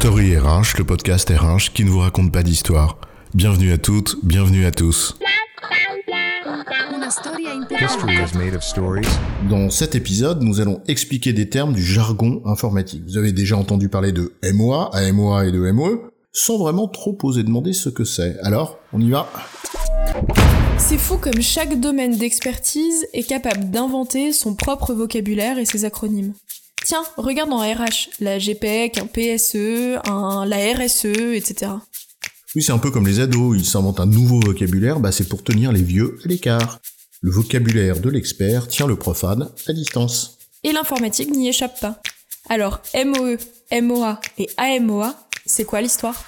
[0.00, 2.98] Story RH, le podcast RH qui ne vous raconte pas d'histoire.
[3.32, 5.16] Bienvenue à toutes, bienvenue à tous.
[9.48, 13.04] Dans cet épisode, nous allons expliquer des termes du jargon informatique.
[13.06, 17.42] Vous avez déjà entendu parler de MOA, AMOA et de MOE, sans vraiment trop oser
[17.42, 18.38] demander ce que c'est.
[18.42, 19.32] Alors, on y va
[20.76, 26.34] C'est fou comme chaque domaine d'expertise est capable d'inventer son propre vocabulaire et ses acronymes.
[26.86, 31.72] Tiens, regarde en RH, la GPEC, un PSE, un, la RSE, etc.
[32.54, 35.42] Oui, c'est un peu comme les ados, ils s'inventent un nouveau vocabulaire, bah c'est pour
[35.42, 36.78] tenir les vieux à l'écart.
[37.22, 40.38] Le vocabulaire de l'expert tient le profane à distance.
[40.62, 42.00] Et l'informatique n'y échappe pas.
[42.48, 43.36] Alors, MOE,
[43.82, 45.12] MOA et AMOA,
[45.44, 46.24] c'est quoi l'histoire?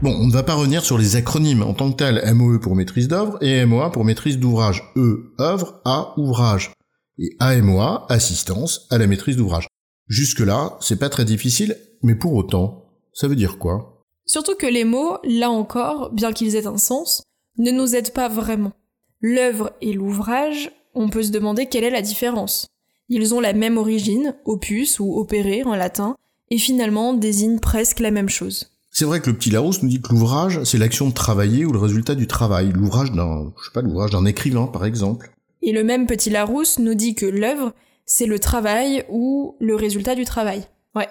[0.00, 2.76] Bon, on ne va pas revenir sur les acronymes en tant que tels, MOE pour
[2.76, 4.90] maîtrise d'œuvre et MOA pour maîtrise d'ouvrage.
[4.96, 6.72] E, œuvre, A, ouvrage.
[7.18, 9.66] Et AMOA, assistance à la maîtrise d'ouvrage.
[10.06, 14.04] Jusque-là, c'est pas très difficile, mais pour autant, ça veut dire quoi?
[14.24, 17.22] Surtout que les mots, là encore, bien qu'ils aient un sens,
[17.58, 18.72] ne nous aident pas vraiment.
[19.20, 22.68] L'œuvre et l'ouvrage, on peut se demander quelle est la différence.
[23.08, 26.14] Ils ont la même origine, opus ou opéré en latin,
[26.50, 28.70] et finalement désignent presque la même chose.
[28.90, 31.72] C'est vrai que le petit Larousse nous dit que l'ouvrage, c'est l'action de travailler ou
[31.72, 32.70] le résultat du travail.
[32.72, 35.32] L'ouvrage d'un, je sais pas, l'ouvrage d'un écrivain, par exemple.
[35.62, 37.72] Et le même petit Larousse nous dit que l'œuvre,
[38.06, 40.64] c'est le travail ou le résultat du travail.
[40.94, 41.08] Ouais,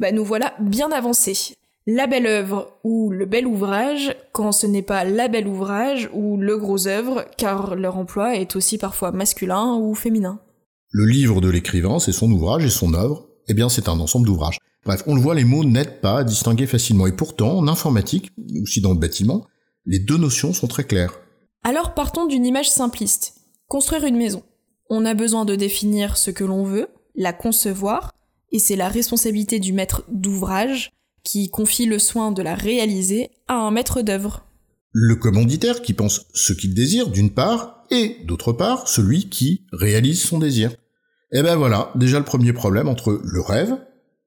[0.00, 1.54] bah nous voilà bien avancés.
[1.86, 6.36] La belle œuvre ou le bel ouvrage, quand ce n'est pas la belle ouvrage ou
[6.36, 10.40] le gros œuvre, car leur emploi est aussi parfois masculin ou féminin.
[10.90, 13.26] Le livre de l'écrivain, c'est son ouvrage et son œuvre.
[13.48, 14.58] Eh bien, c'est un ensemble d'ouvrages.
[14.84, 17.06] Bref, on le voit, les mots n'aident pas à distinguer facilement.
[17.06, 18.30] Et pourtant, en informatique,
[18.62, 19.46] aussi dans le bâtiment,
[19.86, 21.18] les deux notions sont très claires.
[21.64, 23.41] Alors partons d'une image simpliste.
[23.72, 24.42] Construire une maison.
[24.90, 28.12] On a besoin de définir ce que l'on veut, la concevoir,
[28.50, 30.90] et c'est la responsabilité du maître d'ouvrage
[31.24, 34.46] qui confie le soin de la réaliser à un maître d'œuvre.
[34.92, 40.20] Le commanditaire qui pense ce qu'il désire d'une part, et d'autre part, celui qui réalise
[40.20, 40.76] son désir.
[41.32, 43.78] Eh ben voilà, déjà le premier problème entre le rêve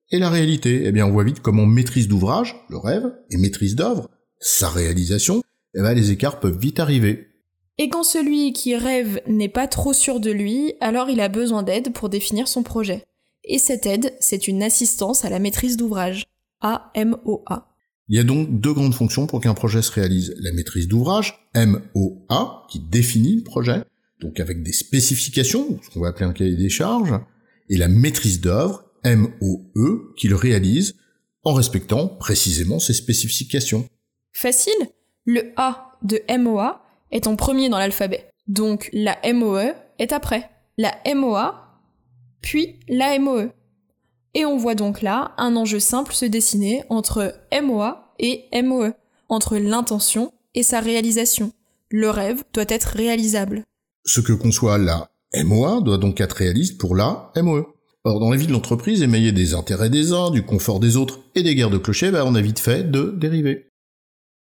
[0.09, 0.85] et la réalité.
[0.85, 5.43] Eh bien on voit vite comment maîtrise d'ouvrage, le rêve, et maîtrise d'œuvre, sa réalisation,
[5.75, 7.27] eh ben les écarts peuvent vite arriver.
[7.77, 11.61] Et quand celui qui rêve n'est pas trop sûr de lui, alors il a besoin
[11.61, 13.03] d'aide pour définir son projet.
[13.43, 16.23] Et cette aide, c'est une assistance à la maîtrise d'ouvrage.
[16.61, 17.67] A-M-O-A.
[18.07, 20.35] Il y a donc deux grandes fonctions pour qu'un projet se réalise.
[20.39, 23.83] La maîtrise d'ouvrage, M-O-A, qui définit le projet,
[24.21, 27.19] donc avec des spécifications, ce qu'on va appeler un cahier des charges,
[27.69, 30.95] et la maîtrise d'œuvre, M-O-E, qui le réalise
[31.43, 33.87] en respectant précisément ces spécifications.
[34.31, 34.73] Facile
[35.25, 38.29] Le A de MOA est en premier dans l'alphabet.
[38.47, 40.49] Donc la MOE est après.
[40.77, 41.79] La MOA,
[42.41, 43.49] puis la MOE.
[44.33, 47.33] Et on voit donc là un enjeu simple se dessiner entre
[47.63, 48.93] MOA et MOE,
[49.29, 51.51] entre l'intention et sa réalisation.
[51.89, 53.63] Le rêve doit être réalisable.
[54.05, 55.09] Ce que conçoit la
[55.43, 57.65] MOA doit donc être réaliste pour la MOE.
[58.03, 61.21] Or, dans la vie de l'entreprise, émaillée des intérêts des uns, du confort des autres
[61.33, 63.71] et des guerres de clochers, bah, on a vite fait de dériver.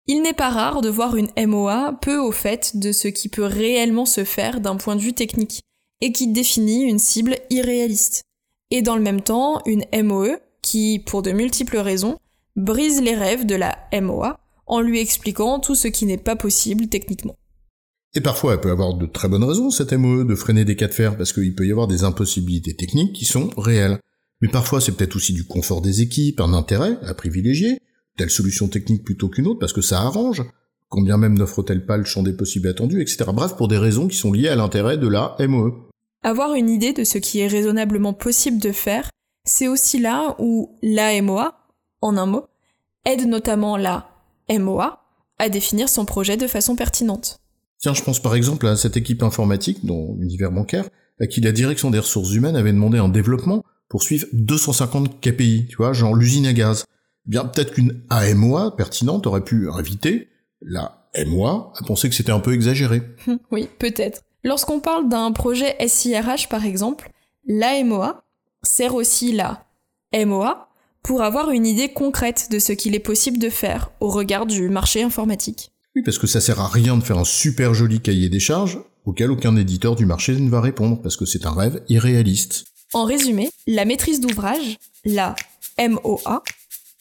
[0.06, 3.44] Il n'est pas rare de voir une MOA peu au fait de ce qui peut
[3.44, 5.62] réellement se faire d'un point de vue technique,
[6.02, 8.22] et qui définit une cible irréaliste.
[8.70, 12.18] Et dans le même temps, une MOE qui, pour de multiples raisons,
[12.54, 16.88] brise les rêves de la MOA en lui expliquant tout ce qui n'est pas possible
[16.88, 17.36] techniquement.
[18.14, 20.88] Et parfois, elle peut avoir de très bonnes raisons, cette MOE, de freiner des cas
[20.88, 23.98] de fer, parce qu'il peut y avoir des impossibilités techniques qui sont réelles.
[24.42, 27.78] Mais parfois, c'est peut-être aussi du confort des équipes, un intérêt à privilégier,
[28.16, 30.42] telle solution technique plutôt qu'une autre, parce que ça arrange,
[30.88, 33.24] combien même n'offre-t-elle pas le champ des possibles attendus, etc.
[33.32, 35.88] Bref, pour des raisons qui sont liées à l'intérêt de la MOE.
[36.22, 39.10] Avoir une idée de ce qui est raisonnablement possible de faire,
[39.44, 41.58] c'est aussi là où la MOA,
[42.00, 42.46] en un mot,
[43.04, 44.08] aide notamment la
[44.48, 45.00] MOA
[45.38, 47.40] à définir son projet de façon pertinente.
[47.78, 50.88] Tiens, je pense par exemple à cette équipe informatique dans l'univers bancaire,
[51.20, 55.66] à qui la direction des ressources humaines avait demandé un développement pour suivre 250 KPI,
[55.68, 56.84] tu vois, genre l'usine à gaz.
[57.26, 60.28] Eh bien, peut-être qu'une AMOA pertinente aurait pu inviter
[60.60, 63.02] la MOA à penser que c'était un peu exagéré.
[63.50, 64.22] oui, peut-être.
[64.42, 67.10] Lorsqu'on parle d'un projet SIRH par exemple,
[67.46, 68.24] l'AMOA
[68.62, 69.66] sert aussi la
[70.14, 70.68] MOA
[71.02, 74.68] pour avoir une idée concrète de ce qu'il est possible de faire au regard du
[74.68, 75.70] marché informatique.
[75.94, 78.80] Oui, parce que ça sert à rien de faire un super joli cahier des charges
[79.04, 82.64] auquel aucun éditeur du marché ne va répondre, parce que c'est un rêve irréaliste.
[82.94, 85.34] En résumé, la maîtrise d'ouvrage, la
[85.78, 86.42] MOA,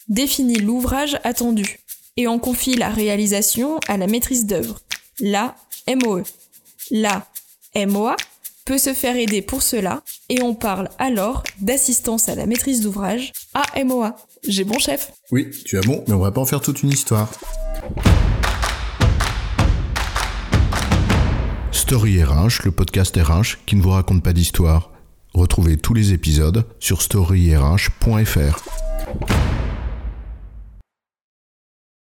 [0.09, 1.79] définit l'ouvrage attendu
[2.17, 4.79] et en confie la réalisation à la maîtrise d'œuvre,
[5.19, 5.55] la
[5.88, 6.23] MOE.
[6.91, 7.25] La
[7.75, 8.15] MOA
[8.65, 13.31] peut se faire aider pour cela et on parle alors d'assistance à la maîtrise d'ouvrage,
[13.75, 14.15] AMOA.
[14.47, 15.11] J'ai bon chef?
[15.31, 17.29] Oui, tu as bon, mais on va pas en faire toute une histoire.
[21.71, 24.91] Story RH, le podcast RH qui ne vous raconte pas d'histoire.
[25.33, 28.63] Retrouvez tous les épisodes sur storyrh.fr.